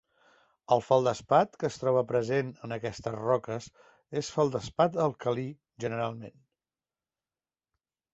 El 0.75 0.79
feldespat 0.83 1.57
que 1.63 1.67
es 1.67 1.75
troba 1.81 2.01
present 2.11 2.49
en 2.67 2.73
aquestes 2.77 3.17
roques 3.17 3.67
és 4.23 4.31
feldespat 4.37 4.97
alcalí 5.05 5.45
generalment. 5.85 6.41